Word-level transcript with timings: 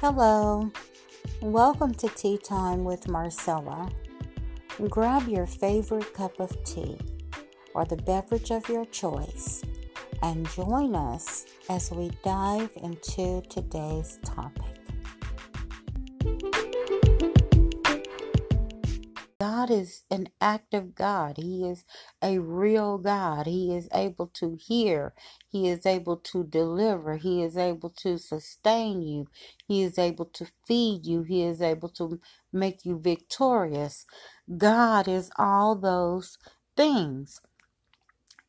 Hello, 0.00 0.70
welcome 1.42 1.92
to 1.94 2.08
Tea 2.10 2.38
Time 2.38 2.84
with 2.84 3.08
Marcella. 3.08 3.90
Grab 4.88 5.26
your 5.26 5.44
favorite 5.44 6.14
cup 6.14 6.38
of 6.38 6.56
tea 6.62 6.96
or 7.74 7.84
the 7.84 7.96
beverage 7.96 8.52
of 8.52 8.68
your 8.68 8.84
choice 8.84 9.60
and 10.22 10.48
join 10.50 10.94
us 10.94 11.46
as 11.68 11.90
we 11.90 12.12
dive 12.22 12.70
into 12.76 13.42
today's 13.48 14.20
topic. 14.24 14.77
God 19.58 19.70
is 19.70 20.04
an 20.10 20.28
active 20.40 20.94
God. 20.94 21.38
He 21.38 21.68
is 21.68 21.84
a 22.22 22.38
real 22.40 22.98
God. 22.98 23.46
He 23.46 23.74
is 23.76 23.88
able 23.94 24.28
to 24.34 24.56
hear. 24.60 25.14
He 25.50 25.68
is 25.68 25.86
able 25.86 26.18
to 26.18 26.44
deliver. 26.44 27.16
He 27.16 27.42
is 27.42 27.56
able 27.56 27.90
to 27.98 28.18
sustain 28.18 29.02
you. 29.02 29.28
He 29.68 29.82
is 29.82 29.98
able 29.98 30.26
to 30.26 30.46
feed 30.66 31.06
you. 31.06 31.22
He 31.22 31.42
is 31.44 31.62
able 31.62 31.90
to 31.90 32.20
make 32.52 32.84
you 32.86 32.98
victorious. 33.00 34.06
God 34.58 35.08
is 35.08 35.30
all 35.38 35.76
those 35.76 36.38
things. 36.76 37.40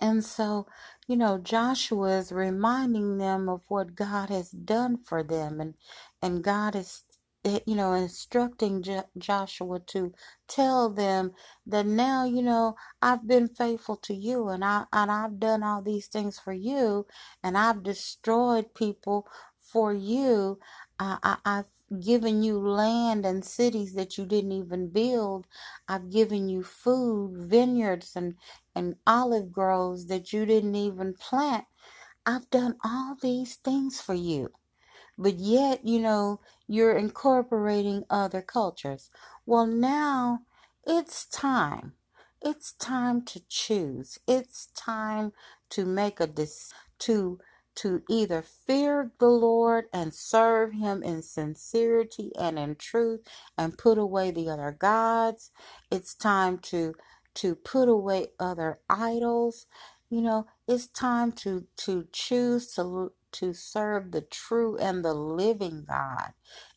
And 0.00 0.24
so, 0.24 0.66
you 1.08 1.16
know, 1.16 1.38
Joshua 1.38 2.18
is 2.18 2.32
reminding 2.32 3.18
them 3.18 3.48
of 3.48 3.62
what 3.68 3.94
God 3.94 4.30
has 4.30 4.50
done 4.50 4.96
for 4.98 5.22
them 5.22 5.60
and 5.60 5.74
and 6.22 6.44
God 6.44 6.76
is 6.76 7.04
you 7.44 7.74
know, 7.76 7.94
instructing 7.94 8.84
Joshua 9.18 9.80
to 9.88 10.12
tell 10.48 10.90
them 10.90 11.32
that 11.66 11.86
now, 11.86 12.24
you 12.26 12.42
know, 12.42 12.76
I've 13.02 13.26
been 13.26 13.48
faithful 13.48 13.96
to 13.98 14.14
you 14.14 14.48
and 14.48 14.64
I 14.64 14.84
and 14.92 15.10
I've 15.10 15.40
done 15.40 15.62
all 15.62 15.82
these 15.82 16.06
things 16.08 16.38
for 16.38 16.52
you 16.52 17.06
and 17.42 17.58
I've 17.58 17.82
destroyed 17.82 18.74
people 18.74 19.26
for 19.60 19.94
you. 19.94 20.58
I, 20.98 21.18
I, 21.22 21.36
I've 21.58 22.00
given 22.00 22.42
you 22.42 22.58
land 22.58 23.26
and 23.26 23.44
cities 23.44 23.94
that 23.94 24.18
you 24.18 24.26
didn't 24.26 24.52
even 24.52 24.88
build. 24.90 25.46
I've 25.88 26.10
given 26.10 26.48
you 26.48 26.62
food, 26.64 27.34
vineyards 27.38 28.12
and, 28.16 28.36
and 28.76 28.96
olive 29.06 29.52
groves 29.52 30.06
that 30.06 30.32
you 30.32 30.46
didn't 30.46 30.76
even 30.76 31.14
plant. 31.14 31.64
I've 32.26 32.50
done 32.50 32.76
all 32.84 33.16
these 33.22 33.56
things 33.56 34.00
for 34.00 34.14
you 34.14 34.50
but 35.18 35.36
yet, 35.36 35.86
you 35.86 36.00
know, 36.00 36.40
you're 36.68 36.96
incorporating 36.96 38.04
other 38.10 38.42
cultures. 38.42 39.10
Well, 39.46 39.66
now 39.66 40.40
it's 40.86 41.26
time. 41.26 41.94
It's 42.42 42.72
time 42.72 43.22
to 43.26 43.40
choose. 43.48 44.18
It's 44.28 44.68
time 44.76 45.32
to 45.70 45.84
make 45.84 46.20
a 46.20 46.26
decision 46.26 46.76
to 47.00 47.38
to 47.76 48.02
either 48.10 48.42
fear 48.42 49.12
the 49.20 49.28
Lord 49.28 49.84
and 49.92 50.12
serve 50.12 50.72
him 50.72 51.02
in 51.02 51.22
sincerity 51.22 52.32
and 52.38 52.58
in 52.58 52.74
truth 52.74 53.20
and 53.56 53.78
put 53.78 53.98
away 53.98 54.32
the 54.32 54.50
other 54.50 54.72
gods. 54.76 55.52
It's 55.90 56.14
time 56.14 56.58
to 56.70 56.94
to 57.34 57.54
put 57.54 57.88
away 57.88 58.28
other 58.40 58.80
idols. 58.90 59.66
You 60.10 60.22
know, 60.22 60.46
it's 60.66 60.88
time 60.88 61.32
to 61.44 61.66
to 61.78 62.08
choose 62.12 62.74
to 62.74 63.12
to 63.32 63.54
serve 63.54 64.12
the 64.12 64.22
true 64.22 64.76
and 64.78 65.04
the 65.04 65.14
living 65.14 65.86
God. 65.88 66.32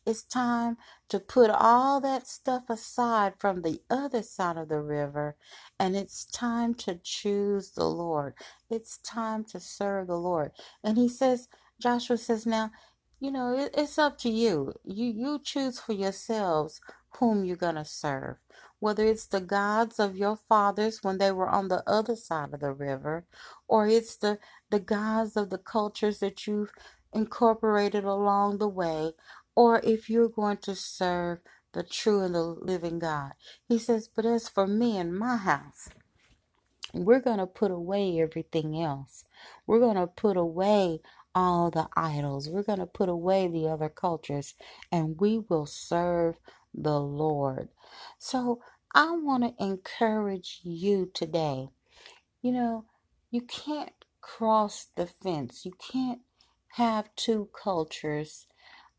It's 0.06 0.22
time 0.24 0.78
to 1.10 1.20
put 1.20 1.50
all 1.50 2.00
that 2.02 2.26
stuff 2.28 2.70
aside 2.70 3.34
from 3.38 3.62
the 3.62 3.82
other 3.90 4.22
side 4.22 4.56
of 4.58 4.68
the 4.68 4.80
river 4.80 5.36
and 5.78 5.96
it's 5.96 6.24
time 6.26 6.74
to 6.74 6.96
choose 7.02 7.72
the 7.72 7.86
Lord. 7.88 8.34
It's 8.70 8.98
time 8.98 9.44
to 9.46 9.60
serve 9.60 10.08
the 10.08 10.18
Lord. 10.18 10.52
And 10.84 10.98
he 10.98 11.08
says, 11.08 11.48
Joshua 11.80 12.18
says, 12.18 12.46
now, 12.46 12.72
you 13.20 13.30
know, 13.32 13.56
it, 13.58 13.74
it's 13.76 13.98
up 13.98 14.18
to 14.20 14.30
you. 14.30 14.74
You 14.84 15.06
you 15.06 15.40
choose 15.42 15.80
for 15.80 15.92
yourselves 15.94 16.80
whom 17.18 17.44
you're 17.44 17.56
going 17.56 17.76
to 17.76 17.84
serve. 17.84 18.36
Whether 18.82 19.06
it's 19.06 19.28
the 19.28 19.40
gods 19.40 20.00
of 20.00 20.16
your 20.16 20.36
fathers 20.36 21.04
when 21.04 21.18
they 21.18 21.30
were 21.30 21.48
on 21.48 21.68
the 21.68 21.84
other 21.88 22.16
side 22.16 22.52
of 22.52 22.58
the 22.58 22.72
river, 22.72 23.24
or 23.68 23.86
it's 23.86 24.16
the, 24.16 24.40
the 24.72 24.80
gods 24.80 25.36
of 25.36 25.50
the 25.50 25.58
cultures 25.58 26.18
that 26.18 26.48
you've 26.48 26.72
incorporated 27.14 28.02
along 28.02 28.58
the 28.58 28.66
way, 28.66 29.12
or 29.54 29.80
if 29.84 30.10
you're 30.10 30.28
going 30.28 30.56
to 30.58 30.74
serve 30.74 31.42
the 31.74 31.84
true 31.84 32.24
and 32.24 32.34
the 32.34 32.42
living 32.42 32.98
God. 32.98 33.34
He 33.68 33.78
says, 33.78 34.08
But 34.08 34.26
as 34.26 34.48
for 34.48 34.66
me 34.66 34.98
and 34.98 35.16
my 35.16 35.36
house, 35.36 35.88
we're 36.92 37.20
going 37.20 37.38
to 37.38 37.46
put 37.46 37.70
away 37.70 38.20
everything 38.20 38.82
else. 38.82 39.24
We're 39.64 39.78
going 39.78 39.96
to 39.96 40.08
put 40.08 40.36
away 40.36 41.02
all 41.36 41.70
the 41.70 41.88
idols. 41.96 42.50
We're 42.50 42.64
going 42.64 42.80
to 42.80 42.86
put 42.86 43.08
away 43.08 43.46
the 43.48 43.68
other 43.68 43.88
cultures 43.88 44.54
and 44.90 45.20
we 45.20 45.38
will 45.38 45.66
serve 45.66 46.36
the 46.74 47.00
Lord. 47.00 47.68
So 48.18 48.60
I 48.94 49.12
want 49.12 49.44
to 49.44 49.64
encourage 49.64 50.60
you 50.64 51.10
today. 51.14 51.68
You 52.42 52.52
know, 52.52 52.86
you 53.30 53.42
can't 53.42 53.92
cross 54.22 54.88
the 54.96 55.06
fence. 55.06 55.64
You 55.66 55.72
can't 55.92 56.20
have 56.74 57.10
two 57.16 57.48
cultures 57.62 58.46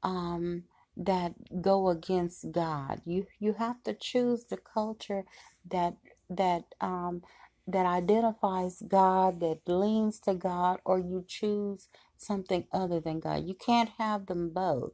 um, 0.04 0.64
that 0.98 1.34
go 1.62 1.90
against 1.90 2.52
God. 2.52 3.02
You 3.06 3.28
you 3.40 3.54
have 3.54 3.84
to 3.84 3.94
choose 3.94 4.46
the 4.46 4.58
culture 4.58 5.26
that 5.70 5.96
that 6.30 6.64
um, 6.82 7.24
that 7.68 7.86
identifies 7.86 8.82
God, 8.88 9.40
that 9.42 9.60
leans 9.68 10.20
to 10.22 10.34
God, 10.34 10.80
or 10.86 11.00
you 11.00 11.24
choose 11.28 11.88
something 12.18 12.66
other 12.74 13.00
than 13.00 13.20
God. 13.20 13.46
You 13.48 13.54
can't 13.54 13.90
have 14.00 14.26
them 14.26 14.50
both, 14.50 14.94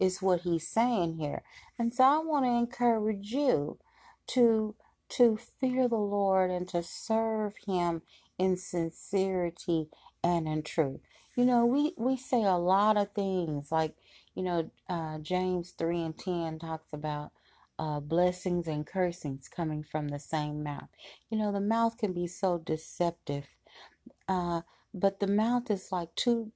is 0.00 0.20
what 0.22 0.40
he's 0.42 0.66
saying 0.66 1.16
here. 1.18 1.42
And 1.78 1.94
so 1.94 2.04
I 2.04 2.18
want 2.18 2.44
to 2.44 2.50
encourage 2.50 3.30
you 3.32 3.78
to 4.34 4.74
to 5.10 5.36
fear 5.36 5.88
the 5.88 5.96
Lord 5.96 6.50
and 6.50 6.68
to 6.68 6.82
serve 6.82 7.54
him 7.66 8.02
in 8.38 8.56
sincerity 8.56 9.88
and 10.22 10.46
in 10.46 10.62
truth. 10.62 11.00
You 11.36 11.44
know, 11.44 11.66
we, 11.66 11.94
we 11.96 12.16
say 12.16 12.44
a 12.44 12.56
lot 12.56 12.96
of 12.96 13.12
things 13.12 13.72
like, 13.72 13.94
you 14.34 14.42
know, 14.42 14.70
uh, 14.88 15.18
James 15.18 15.72
3 15.72 16.02
and 16.02 16.18
10 16.18 16.58
talks 16.60 16.92
about 16.92 17.32
uh, 17.78 17.98
blessings 18.00 18.68
and 18.68 18.86
cursings 18.86 19.48
coming 19.48 19.82
from 19.82 20.08
the 20.08 20.18
same 20.18 20.62
mouth. 20.62 20.88
You 21.28 21.38
know, 21.38 21.50
the 21.50 21.60
mouth 21.60 21.96
can 21.96 22.12
be 22.12 22.26
so 22.26 22.58
deceptive, 22.58 23.46
uh, 24.28 24.62
but 24.94 25.20
the 25.20 25.26
mouth 25.26 25.70
is 25.70 25.90
like 25.90 26.14
two. 26.14 26.52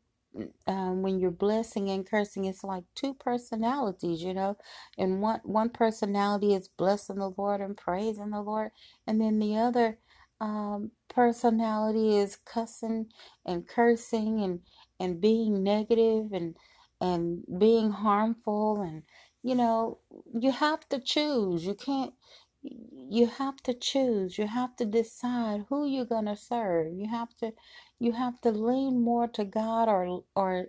Um, 0.67 1.03
when 1.03 1.19
you're 1.21 1.31
blessing 1.31 1.91
and 1.91 2.07
cursing, 2.09 2.45
it's 2.47 2.65
like 2.65 2.85
two 2.95 3.15
personalities, 3.15 4.23
you 4.23 4.35
know. 4.35 4.57
And 4.99 5.21
one 5.23 5.41
one 5.45 5.71
personality 5.71 6.55
is 6.55 6.69
blessing 6.69 7.17
the 7.17 7.31
Lord 7.37 7.61
and 7.61 7.77
praising 7.77 8.31
the 8.31 8.43
Lord, 8.43 8.71
and 9.07 9.21
then 9.21 9.39
the 9.39 9.57
other 9.59 9.99
um, 10.41 10.91
personality 11.09 12.17
is 12.19 12.37
cussing 12.37 13.07
and 13.47 13.67
cursing 13.69 14.41
and 14.43 14.61
and 15.01 15.21
being 15.21 15.63
negative 15.63 16.33
and 16.33 16.57
and 17.01 17.45
being 17.59 17.91
harmful 17.91 18.81
and 18.83 19.03
you 19.43 19.55
know, 19.55 19.99
you 20.41 20.51
have 20.53 20.89
to 20.89 20.99
choose. 20.99 21.67
You 21.67 21.75
can't, 21.75 22.15
you 22.65 23.27
have 23.27 23.57
to 23.65 23.75
choose. 23.75 24.39
You 24.39 24.47
have 24.47 24.75
to 24.77 24.85
decide 24.85 25.67
who 25.69 25.87
you're 25.87 26.05
going 26.05 26.27
to 26.27 26.37
serve. 26.37 26.95
You 26.95 27.09
have 27.09 27.35
to, 27.37 27.53
you 27.99 28.13
have 28.13 28.41
to 28.43 28.51
lean 28.51 29.03
more 29.03 29.29
to 29.29 29.45
God 29.45 29.89
or, 29.89 30.25
or, 30.35 30.67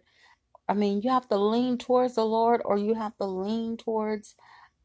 I 0.68 0.74
mean, 0.74 1.02
you 1.02 1.10
have 1.10 1.30
to 1.30 1.38
lean 1.38 1.78
towards 1.78 2.16
the 2.16 2.26
Lord 2.26 2.62
or 2.66 2.78
you 2.78 2.96
have 2.96 3.18
to 3.18 3.26
lean 3.26 3.78
towards 3.78 4.36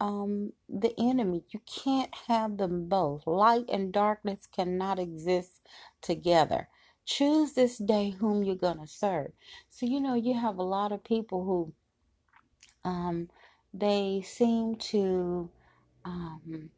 um, 0.01 0.53
the 0.69 0.95
enemy. 0.99 1.45
You 1.51 1.61
can't 1.67 2.15
have 2.29 2.57
them 2.57 2.89
both. 2.89 3.27
Light 3.27 3.67
and 3.71 3.93
darkness 3.93 4.49
cannot 4.51 4.99
exist 4.99 5.61
together. 6.01 6.69
Choose 7.05 7.55
this 7.55 7.79
day 7.79 8.11
whom 8.11 8.45
you're 8.45 8.55
going 8.55 8.79
to 8.79 8.87
serve. 8.87 9.33
So, 9.69 9.87
you 9.87 10.01
know, 10.01 10.15
you 10.15 10.39
have 10.39 10.59
a 10.59 10.63
lot 10.63 10.93
of 10.93 11.03
people 11.03 11.45
who, 11.45 11.73
um, 12.89 13.29
they 13.75 14.23
seem 14.25 14.77
to 14.77 15.51
um, 16.05 16.71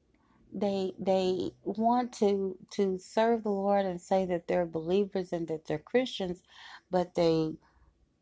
they 0.53 0.93
they 0.99 1.53
want 1.65 2.13
to 2.15 2.59
to 2.73 2.99
serve 2.99 3.45
the 3.45 3.51
Lord 3.51 3.87
and 3.87 4.01
say 4.01 4.27
that 4.27 4.49
they're 4.49 4.67
believers 4.67 5.33
and 5.33 5.49
that 5.49 5.67
they're 5.67 5.79
Christians, 5.79 6.43
but 6.91 7.15
they 7.17 7.55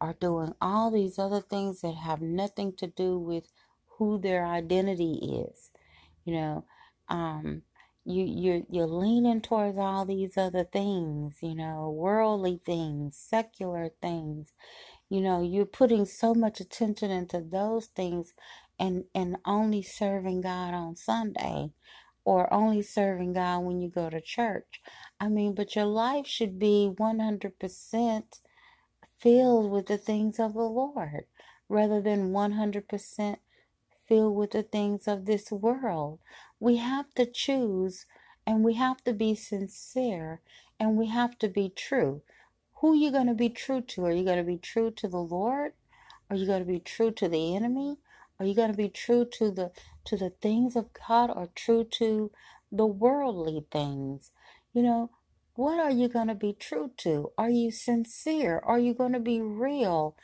are 0.01 0.15
doing 0.21 0.55
all 0.61 0.91
these 0.93 1.19
other 1.19 1.43
things 1.43 1.83
that 1.83 1.95
have 1.97 2.23
nothing 2.23 2.75
to 2.79 2.89
do 2.89 3.19
with 3.19 3.47
who 3.99 4.21
their 4.21 4.47
identity 4.47 5.47
is. 5.51 5.71
You 6.25 6.35
know, 6.35 6.65
um, 7.09 7.63
you 8.07 8.25
you're 8.25 8.63
you're 8.71 8.89
leaning 8.89 9.43
towards 9.43 9.79
all 9.79 10.07
these 10.07 10.39
other 10.39 10.65
things, 10.65 11.37
you 11.43 11.55
know, 11.57 11.91
worldly 11.91 12.61
things, 12.67 13.17
secular 13.19 13.91
things, 14.03 14.49
you 15.11 15.23
know, 15.23 15.43
you're 15.43 15.67
putting 15.67 16.07
so 16.07 16.35
much 16.35 16.61
attention 16.61 17.13
into 17.13 17.41
those 17.41 17.87
things 17.87 18.35
and 18.81 19.05
and 19.15 19.39
only 19.47 19.83
serving 19.83 20.43
God 20.43 20.75
on 20.75 20.97
Sunday 20.97 21.73
or 22.25 22.53
only 22.53 22.83
serving 22.83 23.35
God 23.35 23.61
when 23.61 23.81
you 23.81 23.89
go 23.91 24.11
to 24.11 24.21
church. 24.21 24.81
I 25.21 25.29
mean, 25.29 25.55
but 25.55 25.77
your 25.77 25.87
life 25.87 26.27
should 26.27 26.59
be 26.59 26.91
100% 26.95 28.25
filled 29.19 29.71
with 29.71 29.87
the 29.87 29.99
things 29.99 30.41
of 30.41 30.55
the 30.55 30.61
Lord. 30.63 31.27
rather 31.69 32.01
than 32.03 32.33
100% 32.33 33.37
filled 34.09 34.37
with 34.37 34.53
the 34.53 34.63
things 34.63 35.09
of 35.09 35.27
this 35.27 35.53
world. 35.53 36.21
We 36.61 36.79
have 36.79 37.15
to 37.15 37.27
choose 37.27 38.07
and 38.47 38.65
we 38.65 38.75
have 38.75 39.03
to 39.05 39.13
be 39.13 39.35
sincere 39.35 40.41
and 40.81 40.97
we 40.97 41.07
have 41.09 41.39
to 41.41 41.49
be 41.49 41.71
true. 41.71 42.23
Who 42.77 42.93
are 42.93 42.97
you 42.97 43.13
going 43.13 43.29
to 43.29 43.35
be 43.35 43.51
true 43.51 43.83
to? 43.83 44.07
Are 44.07 44.13
you 44.13 44.25
going 44.25 44.39
to 44.39 44.45
be 44.45 44.59
true 44.59 44.91
to 44.93 45.09
the 45.09 45.19
Lord? 45.23 45.75
Are 46.31 46.37
you 46.37 46.47
going 46.47 46.61
to 46.61 46.73
be 46.73 46.81
true 46.81 47.13
to 47.13 47.29
the 47.29 47.57
enemy? 47.57 47.99
Are 48.41 48.47
you 48.47 48.55
going 48.55 48.71
to 48.73 48.77
be 48.77 48.89
true 48.89 49.25
to 49.35 49.51
the 49.51 49.73
to 50.11 50.17
the 50.17 50.31
things 50.31 50.77
of 50.77 50.91
God 51.09 51.31
or 51.31 51.49
true 51.55 51.85
to 51.93 52.31
the 52.71 52.87
worldly 52.87 53.65
things? 53.71 54.33
You 54.75 54.83
know, 54.83 55.11
what 55.55 55.79
are 55.79 55.91
you 55.91 56.09
going 56.09 56.29
to 56.29 56.35
be 56.35 56.53
true 56.53 56.91
to? 56.99 57.33
Are 57.39 57.51
you 57.51 57.71
sincere? 57.71 58.61
Are 58.65 58.79
you 58.79 58.95
going 58.95 59.13
to 59.13 59.21
be 59.21 59.41
real? 59.41 60.17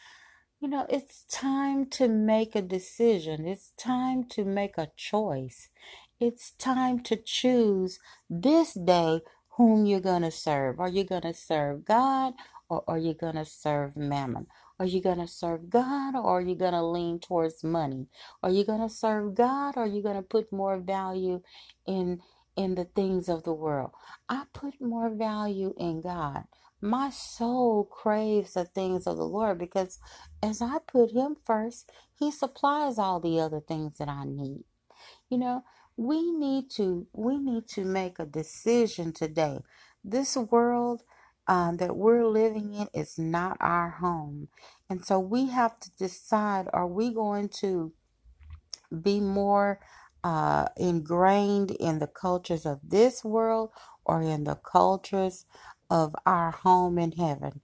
You 0.60 0.68
know, 0.68 0.86
it's 0.88 1.24
time 1.30 1.86
to 1.90 2.08
make 2.08 2.56
a 2.56 2.62
decision. 2.62 3.46
It's 3.46 3.72
time 3.76 4.24
to 4.30 4.44
make 4.44 4.78
a 4.78 4.90
choice. 4.96 5.68
It's 6.18 6.52
time 6.52 7.00
to 7.04 7.16
choose 7.16 7.98
this 8.30 8.74
day 8.74 9.20
whom 9.56 9.86
you're 9.86 10.00
going 10.00 10.22
to 10.22 10.30
serve. 10.30 10.80
Are 10.80 10.88
you 10.88 11.04
going 11.04 11.22
to 11.22 11.34
serve 11.34 11.84
God 11.84 12.34
or 12.68 12.84
are 12.88 12.98
you 12.98 13.14
going 13.14 13.36
to 13.36 13.44
serve 13.44 13.96
mammon? 13.96 14.46
Are 14.78 14.86
you 14.86 15.00
going 15.02 15.18
to 15.18 15.28
serve 15.28 15.70
God 15.70 16.14
or 16.14 16.38
are 16.38 16.40
you 16.40 16.56
going 16.56 16.72
to 16.72 16.84
lean 16.84 17.20
towards 17.20 17.64
money? 17.64 18.08
Are 18.42 18.50
you 18.50 18.64
going 18.64 18.80
to 18.80 18.94
serve 18.94 19.34
God 19.34 19.76
or 19.76 19.84
are 19.84 19.86
you 19.88 20.02
going 20.02 20.16
to 20.16 20.22
put 20.22 20.52
more 20.52 20.78
value 20.78 21.42
in 21.86 22.20
in 22.56 22.74
the 22.74 22.86
things 22.86 23.28
of 23.28 23.44
the 23.44 23.52
world? 23.52 23.90
I 24.28 24.44
put 24.52 24.80
more 24.80 25.10
value 25.10 25.74
in 25.78 26.00
God. 26.02 26.44
My 26.80 27.10
soul 27.10 27.84
craves 27.84 28.54
the 28.54 28.64
things 28.66 29.06
of 29.06 29.16
the 29.16 29.26
Lord 29.26 29.58
because 29.58 29.98
as 30.42 30.60
I 30.60 30.78
put 30.86 31.12
him 31.12 31.36
first, 31.44 31.90
he 32.18 32.30
supplies 32.30 32.98
all 32.98 33.20
the 33.20 33.40
other 33.40 33.60
things 33.60 33.98
that 33.98 34.08
I 34.08 34.24
need. 34.24 34.64
You 35.30 35.38
know, 35.38 35.64
we 35.96 36.30
need 36.32 36.70
to 36.76 37.06
we 37.12 37.38
need 37.38 37.68
to 37.68 37.84
make 37.84 38.18
a 38.18 38.26
decision 38.26 39.12
today. 39.12 39.60
This 40.04 40.36
world 40.36 41.02
um, 41.48 41.76
that 41.78 41.96
we're 41.96 42.26
living 42.26 42.74
in 42.74 42.88
is 42.94 43.18
not 43.18 43.56
our 43.60 43.90
home, 43.90 44.48
and 44.90 45.04
so 45.04 45.18
we 45.20 45.48
have 45.48 45.78
to 45.80 45.90
decide: 45.98 46.68
Are 46.72 46.86
we 46.86 47.12
going 47.12 47.48
to 47.60 47.92
be 49.02 49.20
more 49.20 49.80
uh, 50.24 50.66
ingrained 50.76 51.72
in 51.72 51.98
the 51.98 52.08
cultures 52.08 52.66
of 52.66 52.80
this 52.82 53.24
world, 53.24 53.70
or 54.04 54.22
in 54.22 54.44
the 54.44 54.56
cultures 54.56 55.46
of 55.90 56.14
our 56.26 56.50
home 56.52 56.98
in 56.98 57.12
heaven? 57.12 57.60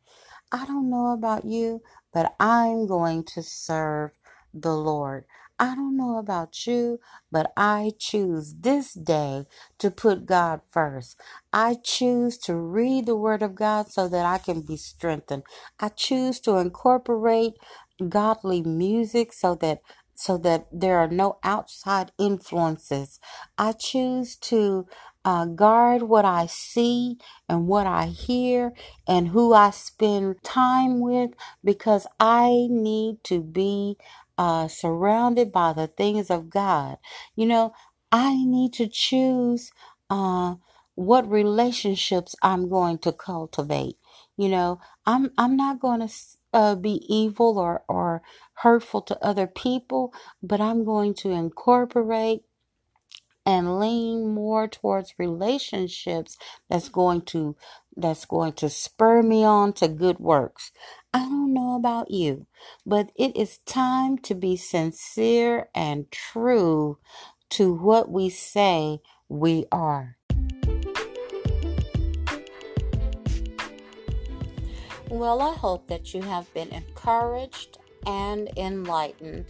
I 0.52 0.66
don't 0.66 0.90
know 0.90 1.12
about 1.12 1.44
you, 1.44 1.82
but 2.12 2.34
I'm 2.40 2.86
going 2.86 3.24
to 3.34 3.42
serve 3.42 4.12
the 4.54 4.74
Lord. 4.76 5.24
I 5.62 5.76
don't 5.76 5.96
know 5.96 6.18
about 6.18 6.66
you, 6.66 7.00
but 7.32 7.52
I 7.56 7.92
choose 7.98 8.54
this 8.60 8.94
day 8.94 9.46
to 9.78 9.92
put 9.92 10.26
God 10.26 10.62
first. 10.70 11.20
I 11.54 11.76
choose 11.82 12.38
to 12.40 12.56
read 12.56 13.06
the 13.06 13.16
Word 13.16 13.42
of 13.42 13.56
God 13.56 13.88
so 13.88 14.08
that 14.08 14.26
I 14.26 14.38
can 14.38 14.62
be 14.62 14.76
strengthened. 14.76 15.44
I 15.80 15.90
choose 15.90 16.40
to 16.42 16.58
incorporate 16.58 17.54
godly 18.10 18.62
music 18.62 19.32
so 19.34 19.56
that 19.56 19.82
so 20.16 20.38
that 20.38 20.68
there 20.72 20.98
are 20.98 21.08
no 21.08 21.38
outside 21.44 22.12
influences. 22.18 23.20
I 23.58 23.72
choose 23.74 24.36
to 24.38 24.88
uh, 25.26 25.46
guard 25.46 26.04
what 26.04 26.24
I 26.26 26.46
see 26.46 27.18
and 27.50 27.68
what 27.68 27.86
I 27.86 28.06
hear 28.06 28.74
and 29.08 29.28
who 29.28 29.54
I 29.54 29.70
spend 29.72 30.42
time 30.44 31.00
with 31.00 31.32
because 31.64 32.08
I 32.20 32.68
need 32.70 33.24
to 33.26 33.42
be 33.42 33.98
uh, 34.42 34.66
surrounded 34.66 35.52
by 35.52 35.72
the 35.72 35.86
things 35.86 36.28
of 36.28 36.50
God. 36.50 36.98
You 37.36 37.46
know, 37.46 37.74
I 38.10 38.34
need 38.34 38.72
to 38.72 38.88
choose 38.88 39.70
uh, 40.10 40.56
what 40.96 41.30
relationships 41.30 42.34
I'm 42.42 42.68
going 42.68 42.98
to 42.98 43.12
cultivate. 43.12 43.98
You 44.36 44.48
know, 44.48 44.80
I'm 45.06 45.30
I'm 45.38 45.56
not 45.56 45.78
going 45.78 46.00
to 46.00 46.12
uh, 46.52 46.74
be 46.74 47.04
evil 47.08 47.56
or 47.56 47.84
or 47.88 48.22
hurtful 48.54 49.02
to 49.02 49.24
other 49.24 49.46
people, 49.46 50.12
but 50.42 50.60
I'm 50.60 50.84
going 50.84 51.14
to 51.22 51.30
incorporate 51.30 52.42
and 53.46 53.78
lean 53.78 54.34
more 54.34 54.66
towards 54.66 55.14
relationships 55.18 56.36
that's 56.68 56.88
going 56.88 57.22
to 57.22 57.54
that's 57.96 58.24
going 58.24 58.54
to 58.54 58.68
spur 58.68 59.22
me 59.22 59.44
on 59.44 59.72
to 59.74 59.86
good 59.86 60.18
works. 60.18 60.72
I 61.14 61.20
don't 61.20 61.52
know 61.52 61.74
about 61.74 62.10
you, 62.10 62.46
but 62.86 63.12
it 63.16 63.36
is 63.36 63.58
time 63.58 64.16
to 64.18 64.34
be 64.34 64.56
sincere 64.56 65.68
and 65.74 66.10
true 66.10 66.98
to 67.50 67.74
what 67.74 68.10
we 68.10 68.30
say 68.30 69.00
we 69.28 69.66
are. 69.70 70.16
Well, 75.10 75.42
I 75.42 75.52
hope 75.52 75.88
that 75.88 76.14
you 76.14 76.22
have 76.22 76.52
been 76.54 76.70
encouraged 76.70 77.76
and 78.06 78.48
enlightened. 78.56 79.44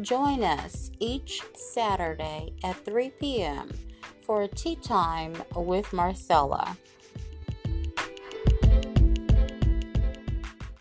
Join 0.00 0.42
us 0.42 0.90
each 0.98 1.42
Saturday 1.54 2.54
at 2.64 2.82
3 2.86 3.10
p.m. 3.20 3.70
for 4.22 4.42
a 4.42 4.48
tea 4.48 4.76
time 4.76 5.34
with 5.54 5.92
Marcella. 5.92 6.78